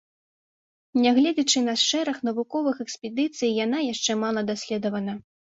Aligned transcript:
Нягледзячы 1.03 1.59
на 1.67 1.75
шэраг 1.83 2.17
навуковых 2.29 2.81
экспедыцый, 2.87 3.55
яна 3.65 3.83
яшчэ 3.93 4.17
мала 4.23 4.41
даследавана. 4.53 5.13